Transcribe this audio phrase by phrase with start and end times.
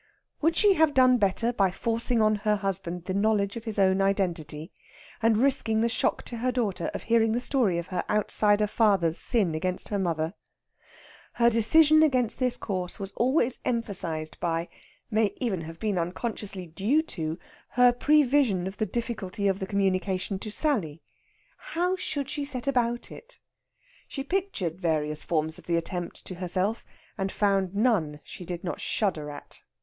[0.41, 4.01] Would she have done better by forcing on her husband the knowledge of his own
[4.01, 4.71] identity,
[5.21, 9.19] and risking the shock to her daughter of hearing the story of her outsider father's
[9.19, 10.33] sin against her mother?
[11.33, 14.69] Her decision against this course was always emphasized by
[15.11, 17.37] may even have been unconsciously due to
[17.69, 21.03] her prevision of the difficulty of the communication to Sally.
[21.57, 23.37] How should she set about it?
[24.07, 26.83] She pictured various forms of the attempt to herself,
[27.19, 29.61] and found none she did not shudder at.